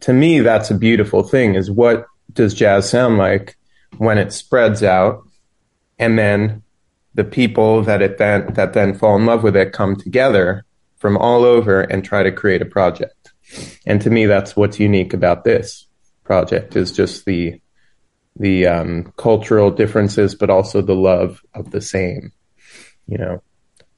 to 0.01 0.13
me, 0.13 0.39
that's 0.41 0.69
a 0.69 0.75
beautiful 0.75 1.23
thing 1.23 1.55
is 1.55 1.71
what 1.71 2.05
does 2.31 2.53
jazz 2.53 2.87
sound 2.87 3.17
like 3.17 3.57
when 3.97 4.17
it 4.17 4.31
spreads 4.31 4.83
out 4.83 5.23
and 5.97 6.19
then 6.19 6.61
the 7.15 7.23
people 7.23 7.81
that 7.83 8.01
it 8.01 8.17
then, 8.17 8.53
that 8.53 8.73
then 8.73 8.93
fall 8.93 9.15
in 9.15 9.25
love 9.25 9.41
with 9.41 9.55
it 9.55 9.71
come 9.71 9.95
together 9.95 10.65
from 10.97 11.17
all 11.17 11.43
over 11.43 11.81
and 11.81 12.03
try 12.03 12.21
to 12.21 12.31
create 12.31 12.61
a 12.61 12.65
project. 12.65 13.14
And 13.85 14.01
to 14.01 14.09
me, 14.09 14.25
that's 14.25 14.55
what's 14.55 14.79
unique 14.79 15.13
about 15.13 15.43
this 15.43 15.85
project 16.23 16.75
is 16.75 16.91
just 16.91 17.25
the 17.25 17.61
the 18.37 18.67
um, 18.67 19.13
cultural 19.15 19.71
differences, 19.71 20.35
but 20.35 20.49
also 20.49 20.81
the 20.81 20.95
love 20.95 21.41
of 21.53 21.71
the 21.71 21.81
same. 21.81 22.31
You 23.07 23.17
know, 23.17 23.43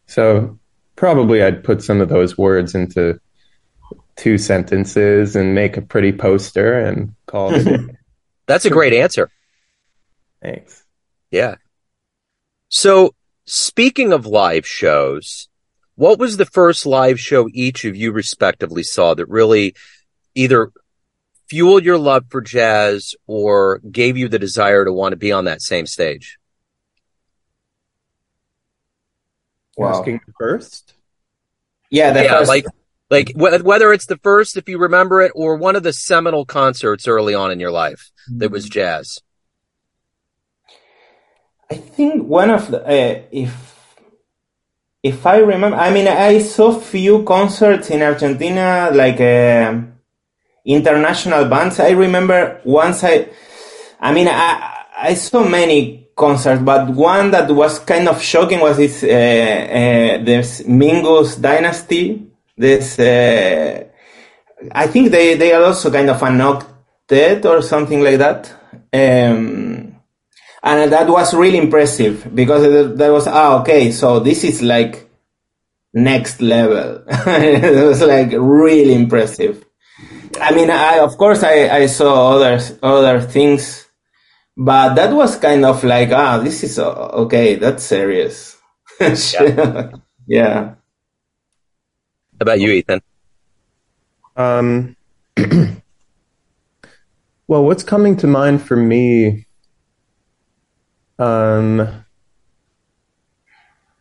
so 0.05 0.59
probably 0.95 1.41
I'd 1.41 1.63
put 1.63 1.81
some 1.81 2.01
of 2.01 2.09
those 2.09 2.37
words 2.37 2.75
into 2.75 3.19
two 4.17 4.37
sentences 4.37 5.35
and 5.35 5.55
make 5.55 5.77
a 5.77 5.81
pretty 5.81 6.11
poster 6.11 6.77
and 6.79 7.15
call 7.25 7.53
it. 7.53 7.95
That's 8.47 8.65
a 8.65 8.69
great 8.69 8.93
answer. 8.93 9.29
Thanks. 10.41 10.83
Yeah. 11.31 11.55
So 12.69 13.13
speaking 13.45 14.13
of 14.13 14.25
live 14.25 14.67
shows, 14.67 15.47
what 15.97 16.19
was 16.19 16.37
the 16.37 16.45
first 16.45 16.85
live 16.85 17.19
show 17.19 17.49
each 17.51 17.83
of 17.83 17.95
you 17.95 18.11
respectively 18.11 18.83
saw 18.83 19.15
that 19.15 19.27
really 19.27 19.75
either 20.35 20.71
fueled 21.49 21.83
your 21.83 21.97
love 21.97 22.25
for 22.29 22.39
jazz 22.39 23.15
or 23.25 23.79
gave 23.79 24.15
you 24.15 24.29
the 24.29 24.37
desire 24.37 24.85
to 24.85 24.93
want 24.93 25.13
to 25.13 25.17
be 25.17 25.31
on 25.31 25.45
that 25.45 25.59
same 25.61 25.87
stage? 25.87 26.37
Wow. 29.75 29.99
Asking 29.99 30.21
first? 30.37 30.93
Yeah, 31.89 32.13
yeah, 32.21 32.39
first. 32.39 32.47
like 32.47 32.65
like 33.09 33.31
whether 33.35 33.91
it's 33.91 34.05
the 34.05 34.17
first, 34.17 34.55
if 34.55 34.69
you 34.69 34.77
remember 34.77 35.21
it, 35.21 35.31
or 35.33 35.55
one 35.55 35.75
of 35.75 35.81
the 35.81 35.93
seminal 35.93 36.45
concerts 36.45 37.07
early 37.07 37.33
on 37.33 37.51
in 37.51 37.59
your 37.59 37.71
life 37.71 38.11
that 38.35 38.51
was 38.51 38.69
jazz. 38.69 39.19
I 41.71 41.75
think 41.75 42.27
one 42.27 42.51
of 42.51 42.69
the 42.69 42.85
uh, 42.85 43.21
if 43.31 43.76
if 45.07 45.25
I 45.25 45.37
remember, 45.37 45.77
I 45.77 45.89
mean, 45.91 46.07
I 46.07 46.39
saw 46.39 46.79
few 46.79 47.23
concerts 47.23 47.89
in 47.89 48.01
Argentina, 48.01 48.89
like 48.93 49.19
uh, 49.21 49.73
international 50.65 51.45
bands. 51.45 51.79
I 51.79 51.91
remember 51.91 52.61
once 52.65 53.03
I, 53.03 53.29
I 53.99 54.13
mean, 54.13 54.27
I, 54.27 54.85
I 54.97 55.13
saw 55.13 55.47
many 55.47 56.09
concerts, 56.15 56.61
but 56.61 56.89
one 56.89 57.31
that 57.31 57.49
was 57.51 57.79
kind 57.79 58.07
of 58.07 58.21
shocking 58.21 58.59
was 58.59 58.77
this, 58.77 59.03
uh, 59.03 59.07
uh, 59.07 60.23
this 60.23 60.61
Mingus 60.63 61.39
Dynasty. 61.39 62.27
This, 62.57 62.99
uh, 62.99 63.83
I 64.71 64.87
think 64.87 65.11
they, 65.11 65.35
they 65.35 65.53
are 65.53 65.63
also 65.63 65.91
kind 65.91 66.09
of 66.09 66.21
an 66.23 66.39
octet 66.39 67.45
or 67.45 67.61
something 67.61 68.01
like 68.01 68.17
that. 68.17 68.51
Um, 68.93 69.66
and 70.67 70.91
that 70.91 71.07
was 71.07 71.33
really 71.33 71.57
impressive 71.57 72.35
because 72.35 72.61
that 72.97 73.11
was 73.11 73.27
ah 73.27 73.61
okay 73.61 73.91
so 73.91 74.19
this 74.19 74.43
is 74.43 74.61
like 74.61 75.07
next 75.93 76.41
level. 76.41 77.03
It 77.27 77.85
was 77.85 78.01
like 78.01 78.31
really 78.31 78.93
impressive. 78.93 79.65
I 80.39 80.53
mean 80.53 80.69
i 80.69 80.99
of 80.99 81.17
course 81.17 81.41
i 81.43 81.69
i 81.69 81.85
saw 81.87 82.37
other 82.37 82.59
other 82.83 83.19
things 83.21 83.87
but 84.55 84.93
that 84.95 85.13
was 85.13 85.35
kind 85.37 85.65
of 85.65 85.83
like 85.83 86.11
ah 86.11 86.37
this 86.37 86.63
is 86.63 86.77
uh, 86.77 86.93
okay 87.25 87.55
that's 87.55 87.83
serious. 87.83 88.57
Yeah. 88.99 89.91
yeah. 90.27 90.59
How 92.37 92.41
about 92.41 92.59
you 92.59 92.69
ethan? 92.71 93.01
Um 94.35 94.95
well 97.47 97.63
what's 97.63 97.83
coming 97.83 98.15
to 98.17 98.27
mind 98.27 98.61
for 98.61 98.77
me 98.77 99.46
um, 101.19 102.05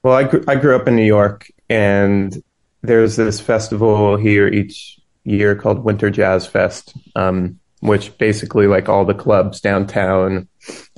well, 0.02 0.14
I 0.14 0.24
grew, 0.24 0.44
I 0.46 0.56
grew 0.56 0.76
up 0.76 0.86
in 0.86 0.96
New 0.96 1.04
York, 1.04 1.50
and 1.68 2.42
there's 2.82 3.16
this 3.16 3.40
festival 3.40 4.16
here 4.16 4.46
each 4.46 5.00
year 5.24 5.56
called 5.56 5.84
Winter 5.84 6.10
Jazz 6.10 6.46
Fest, 6.46 6.94
um, 7.16 7.58
which 7.80 8.16
basically 8.18 8.66
like 8.66 8.88
all 8.88 9.04
the 9.04 9.14
clubs 9.14 9.60
downtown, 9.60 10.48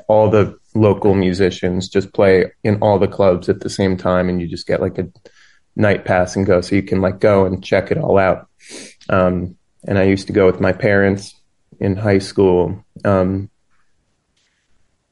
all 0.08 0.28
the 0.28 0.58
local 0.74 1.14
musicians 1.14 1.88
just 1.88 2.12
play 2.12 2.52
in 2.62 2.76
all 2.82 2.98
the 2.98 3.08
clubs 3.08 3.48
at 3.48 3.60
the 3.60 3.70
same 3.70 3.96
time, 3.96 4.28
and 4.28 4.40
you 4.40 4.46
just 4.46 4.66
get 4.66 4.80
like 4.80 4.98
a 4.98 5.08
night 5.76 6.04
pass 6.04 6.36
and 6.36 6.44
go, 6.44 6.60
so 6.60 6.76
you 6.76 6.82
can 6.82 7.00
like 7.00 7.20
go 7.20 7.46
and 7.46 7.64
check 7.64 7.90
it 7.90 7.98
all 7.98 8.18
out. 8.18 8.48
Um, 9.08 9.56
and 9.86 9.98
I 9.98 10.02
used 10.02 10.26
to 10.26 10.32
go 10.32 10.44
with 10.44 10.60
my 10.60 10.72
parents 10.72 11.34
in 11.80 11.96
high 11.96 12.18
school. 12.18 12.84
Um, 13.04 13.48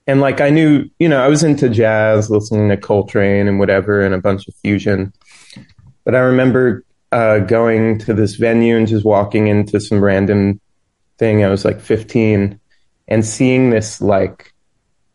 and 0.06 0.20
like 0.20 0.40
I 0.40 0.50
knew, 0.50 0.88
you 0.98 1.08
know, 1.08 1.22
I 1.22 1.28
was 1.28 1.42
into 1.42 1.68
jazz, 1.68 2.30
listening 2.30 2.68
to 2.68 2.76
Coltrane 2.76 3.48
and 3.48 3.58
whatever, 3.58 4.00
and 4.00 4.14
a 4.14 4.20
bunch 4.20 4.46
of 4.46 4.54
fusion. 4.56 5.12
But 6.04 6.14
I 6.14 6.20
remember 6.20 6.84
uh, 7.12 7.40
going 7.40 7.98
to 8.00 8.14
this 8.14 8.36
venue 8.36 8.76
and 8.76 8.86
just 8.86 9.04
walking 9.04 9.48
into 9.48 9.80
some 9.80 10.02
random 10.02 10.60
thing. 11.18 11.44
I 11.44 11.48
was 11.48 11.64
like 11.64 11.80
15 11.80 12.60
and 13.08 13.24
seeing 13.24 13.70
this 13.70 14.00
like, 14.00 14.52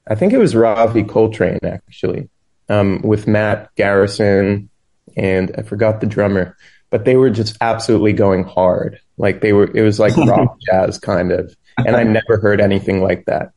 I 0.08 0.16
think 0.16 0.34
it 0.34 0.38
was 0.38 0.56
Ravi 0.56 1.04
Coltrane 1.04 1.60
actually, 1.64 2.30
um, 2.70 3.02
with 3.02 3.28
Matt 3.28 3.74
Garrison 3.76 4.70
and 5.16 5.52
I 5.58 5.62
forgot 5.62 6.02
the 6.02 6.08
drummer, 6.08 6.58
but 6.90 7.06
they 7.06 7.16
were 7.16 7.30
just 7.30 7.58
absolutely 7.62 8.14
going 8.14 8.44
hard. 8.44 9.00
Like 9.18 9.42
they 9.42 9.54
were, 9.54 9.70
it 9.76 9.84
was 9.84 10.00
like 10.00 10.16
rock 10.28 10.58
jazz 10.66 10.98
kind 10.98 11.32
of. 11.32 11.56
And 11.78 11.96
I 11.96 12.04
never 12.04 12.38
heard 12.38 12.60
anything 12.60 13.02
like 13.02 13.26
that. 13.26 13.52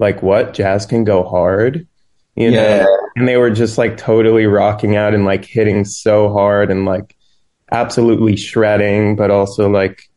Like 0.00 0.22
what? 0.22 0.54
Jazz 0.54 0.86
can 0.86 1.04
go 1.04 1.22
hard? 1.22 1.86
You 2.34 2.50
know? 2.50 2.86
And 3.16 3.28
they 3.28 3.36
were 3.36 3.50
just 3.50 3.76
like 3.76 3.98
totally 3.98 4.46
rocking 4.46 4.96
out 4.96 5.14
and 5.14 5.26
like 5.26 5.44
hitting 5.44 5.84
so 5.84 6.32
hard 6.32 6.70
and 6.70 6.86
like 6.86 7.14
absolutely 7.70 8.36
shredding, 8.36 9.14
but 9.14 9.30
also 9.30 9.68
like 9.68 10.08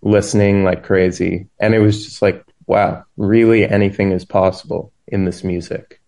listening 0.00 0.64
like 0.64 0.82
crazy. 0.82 1.48
And 1.60 1.74
it 1.74 1.80
was 1.80 2.02
just 2.02 2.22
like, 2.22 2.42
wow, 2.66 3.04
really 3.18 3.68
anything 3.68 4.10
is 4.10 4.24
possible 4.24 4.90
in 5.06 5.26
this 5.26 5.44
music. 5.44 6.00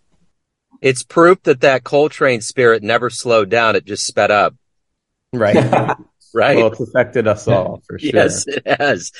It's 0.81 1.03
proof 1.03 1.43
that 1.43 1.61
that 1.61 1.85
Coltrane 1.85 2.41
spirit 2.41 2.83
never 2.83 3.11
slowed 3.11 3.51
down. 3.51 3.77
It 3.77 3.85
just 3.85 4.07
sped 4.07 4.31
up. 4.31 4.55
Right. 5.35 5.55
right. 6.35 6.57
Well, 6.57 6.69
it's 6.69 6.81
affected 6.81 7.27
us 7.27 7.47
all 7.47 7.83
for 7.87 7.99
sure. 7.99 8.11
Yes, 8.15 8.47
it 8.47 8.67
has. 8.67 9.13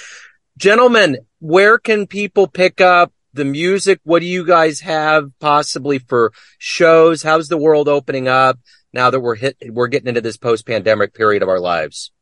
Gentlemen, 0.57 1.19
where 1.41 1.79
can 1.79 2.07
people 2.07 2.47
pick 2.47 2.81
up 2.81 3.13
the 3.39 3.45
music? 3.45 4.01
What 4.05 4.21
do 4.21 4.27
you 4.27 4.45
guys 4.45 4.81
have 4.81 5.31
possibly 5.41 5.99
for 5.99 6.33
shows? 6.59 7.23
How's 7.23 7.49
the 7.49 7.57
world 7.57 7.89
opening 7.89 8.29
up 8.29 8.59
now 8.93 9.09
that 9.11 9.21
we're 9.21 9.37
hit, 9.37 9.57
we're 9.67 9.89
getting 9.89 10.09
into 10.09 10.21
this 10.21 10.37
post 10.37 10.67
pandemic 10.67 11.15
period 11.15 11.43
of 11.43 11.49
our 11.49 11.61
lives? 11.61 12.13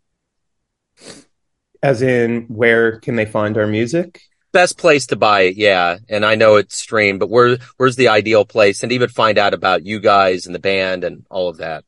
As 1.83 2.03
in, 2.03 2.43
where 2.45 3.01
can 3.01 3.17
they 3.17 3.27
find 3.27 3.59
our 3.59 3.67
music? 3.67 4.21
best 4.57 4.79
place 4.79 5.07
to 5.09 5.17
buy 5.17 5.43
it, 5.43 5.57
yeah. 5.57 5.99
And 6.09 6.25
I 6.25 6.35
know 6.35 6.57
it's 6.57 6.79
streamed, 6.79 7.21
but 7.21 7.29
where 7.29 7.59
where's 7.77 7.97
the 7.97 8.09
ideal 8.09 8.47
place? 8.47 8.83
And 8.83 8.91
even 8.91 9.11
find 9.11 9.37
out 9.37 9.53
about 9.53 9.85
you 9.85 10.01
guys 10.01 10.47
and 10.47 10.55
the 10.55 10.59
band 10.59 11.05
and 11.05 11.27
all 11.31 11.51
of 11.51 11.59
that. 11.59 11.85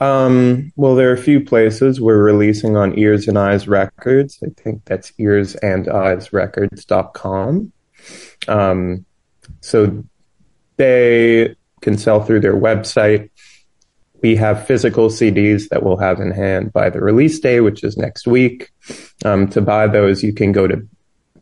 Um, 0.00 0.70
well, 0.76 0.94
there 0.94 1.08
are 1.08 1.14
a 1.14 1.22
few 1.22 1.42
places 1.42 1.98
we're 1.98 2.22
releasing 2.22 2.76
on 2.76 2.98
Ears 2.98 3.26
and 3.26 3.38
Eyes 3.38 3.66
Records. 3.66 4.38
I 4.42 4.48
think 4.54 4.84
that's 4.84 5.12
ears 5.18 5.54
and 5.56 5.88
eyes 5.88 6.30
records.com. 6.32 7.72
Um, 8.48 9.04
so 9.60 10.04
they 10.76 11.54
can 11.80 11.98
sell 11.98 12.22
through 12.22 12.40
their 12.40 12.56
website. 12.56 13.30
We 14.22 14.36
have 14.36 14.66
physical 14.66 15.08
CDs 15.08 15.68
that 15.68 15.82
we'll 15.82 15.96
have 15.96 16.20
in 16.20 16.30
hand 16.30 16.72
by 16.72 16.90
the 16.90 17.00
release 17.00 17.38
day, 17.38 17.60
which 17.60 17.82
is 17.82 17.96
next 17.96 18.26
week. 18.26 18.70
Um, 19.24 19.48
to 19.48 19.60
buy 19.60 19.86
those, 19.86 20.22
you 20.22 20.34
can 20.34 20.52
go 20.52 20.66
to 20.66 20.86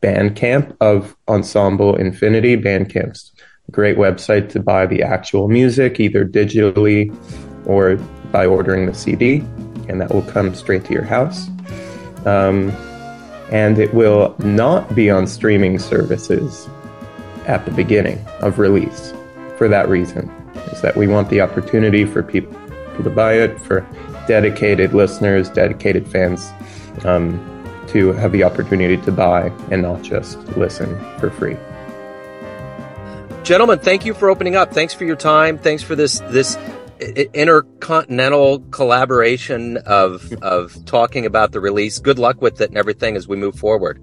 Bandcamp 0.01 0.77
of 0.81 1.17
Ensemble 1.27 1.97
Infinity. 1.97 2.57
Bandcamp's 2.57 3.33
great 3.71 3.97
website 3.97 4.49
to 4.51 4.61
buy 4.61 4.87
the 4.87 5.03
actual 5.03 5.49
music, 5.49 6.01
either 6.01 6.25
digitally 6.25 7.15
or 7.67 7.97
by 8.31 8.47
ordering 8.47 8.87
the 8.87 8.95
CD, 8.95 9.39
and 9.89 10.01
that 10.01 10.13
will 10.13 10.23
come 10.23 10.55
straight 10.55 10.85
to 10.85 10.93
your 10.93 11.05
house. 11.05 11.49
Um, 12.25 12.73
and 13.51 13.79
it 13.79 13.93
will 13.95 14.35
not 14.39 14.95
be 14.95 15.11
on 15.11 15.27
streaming 15.27 15.79
services 15.79 16.69
at 17.47 17.65
the 17.65 17.71
beginning 17.71 18.25
of 18.41 18.59
release 18.59 19.13
for 19.57 19.69
that 19.69 19.89
reason 19.89 20.29
is 20.73 20.81
that 20.83 20.97
we 20.97 21.07
want 21.07 21.29
the 21.31 21.41
opportunity 21.41 22.05
for 22.05 22.23
people 22.23 22.55
to 23.03 23.11
buy 23.11 23.35
it 23.35 23.59
for 23.61 23.87
dedicated 24.27 24.93
listeners 24.93 25.49
dedicated 25.49 26.07
fans 26.07 26.51
um, 27.05 27.39
to 27.89 28.13
have 28.13 28.33
the 28.33 28.45
opportunity 28.45 28.97
to 28.99 29.11
buy 29.11 29.49
and 29.71 29.83
not 29.83 30.03
just 30.03 30.39
listen 30.57 30.99
for 31.19 31.31
free. 31.31 31.57
Gentlemen, 33.43 33.79
thank 33.79 34.05
you 34.05 34.13
for 34.13 34.29
opening 34.29 34.57
up. 34.57 34.73
Thanks 34.75 34.93
for 34.93 35.05
your 35.05 35.17
time. 35.17 35.59
Thanks 35.59 35.83
for 35.83 35.97
this 35.97 36.21
this 36.29 36.57
intercontinental 37.01 38.61
collaboration 38.71 39.77
of 39.79 40.33
of 40.43 40.85
talking 40.85 41.27
about 41.27 41.53
the 41.53 41.61
release. 41.61 41.99
Good 41.99 42.19
luck 42.19 42.43
with 42.43 42.61
it 42.61 42.71
and 42.71 42.79
everything 42.79 43.17
as 43.17 43.29
we 43.29 43.37
move 43.37 43.57
forward. 43.57 44.03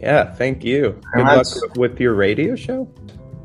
Yeah, 0.00 0.32
thank 0.34 0.64
you. 0.64 0.98
Good 1.14 1.24
luck 1.24 1.46
with 1.76 2.00
your 2.00 2.14
radio 2.14 2.56
show. 2.56 2.90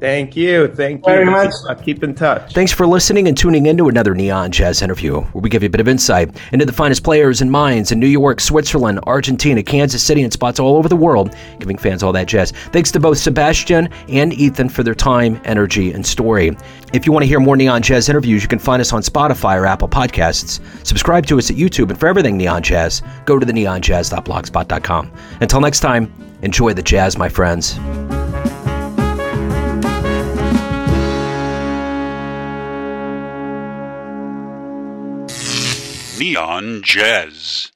Thank 0.05 0.35
you. 0.35 0.67
Thank 0.67 1.05
you 1.05 1.13
very 1.13 1.25
much. 1.25 1.51
Keep 1.83 2.03
in 2.03 2.13
touch. 2.13 2.53
Thanks 2.53 2.71
for 2.71 2.85
listening 2.85 3.27
and 3.27 3.35
tuning 3.35 3.65
in 3.65 3.75
to 3.77 3.89
another 3.89 4.13
Neon 4.13 4.51
Jazz 4.51 4.83
interview, 4.83 5.21
where 5.21 5.41
we 5.41 5.49
give 5.49 5.63
you 5.63 5.67
a 5.67 5.69
bit 5.69 5.81
of 5.81 5.87
insight 5.87 6.29
into 6.51 6.63
the 6.63 6.71
finest 6.71 7.03
players 7.03 7.41
and 7.41 7.51
minds 7.51 7.91
in 7.91 7.99
New 7.99 8.05
York, 8.05 8.39
Switzerland, 8.39 8.99
Argentina, 9.07 9.63
Kansas 9.63 10.03
City, 10.03 10.21
and 10.21 10.31
spots 10.31 10.59
all 10.59 10.77
over 10.77 10.87
the 10.87 10.95
world, 10.95 11.35
giving 11.59 11.75
fans 11.75 12.03
all 12.03 12.13
that 12.13 12.27
jazz. 12.27 12.51
Thanks 12.71 12.91
to 12.91 12.99
both 12.99 13.17
Sebastian 13.17 13.89
and 14.07 14.31
Ethan 14.31 14.69
for 14.69 14.83
their 14.83 14.93
time, 14.93 15.41
energy, 15.43 15.91
and 15.91 16.05
story. 16.05 16.55
If 16.93 17.07
you 17.07 17.11
want 17.11 17.23
to 17.23 17.27
hear 17.27 17.39
more 17.39 17.57
Neon 17.57 17.81
Jazz 17.81 18.07
interviews, 18.07 18.43
you 18.43 18.47
can 18.47 18.59
find 18.59 18.81
us 18.81 18.93
on 18.93 19.01
Spotify 19.01 19.59
or 19.59 19.65
Apple 19.65 19.89
Podcasts. 19.89 20.61
Subscribe 20.85 21.25
to 21.25 21.39
us 21.39 21.49
at 21.49 21.57
YouTube, 21.57 21.89
and 21.89 21.99
for 21.99 22.07
everything 22.07 22.37
Neon 22.37 22.61
Jazz, 22.61 23.01
go 23.25 23.39
to 23.39 23.45
the 23.45 23.53
neonjazz.blogspot.com. 23.53 25.11
Until 25.41 25.61
next 25.61 25.79
time, 25.79 26.13
enjoy 26.43 26.73
the 26.73 26.83
jazz, 26.83 27.17
my 27.17 27.27
friends. 27.27 27.79
Neon 36.19 36.81
Jazz. 36.81 37.71